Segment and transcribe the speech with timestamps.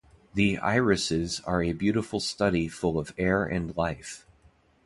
[0.33, 4.25] The "Irises" are a beautiful study full of air and life.